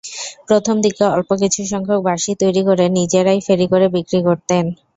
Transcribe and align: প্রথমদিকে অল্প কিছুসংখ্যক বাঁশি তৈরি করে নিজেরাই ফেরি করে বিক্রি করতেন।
প্রথমদিকে 0.47 1.03
অল্প 1.07 1.29
কিছুসংখ্যক 1.41 1.99
বাঁশি 2.07 2.31
তৈরি 2.41 2.61
করে 2.67 2.85
নিজেরাই 2.97 3.39
ফেরি 3.47 3.65
করে 3.71 3.85
বিক্রি 3.95 4.19
করতেন। 4.27 4.65